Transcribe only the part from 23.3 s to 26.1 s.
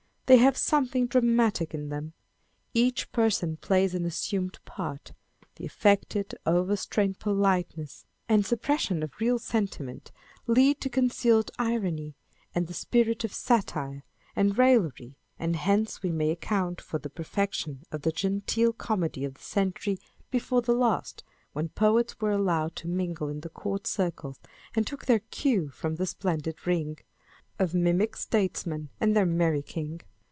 the court circles, and took their cue from the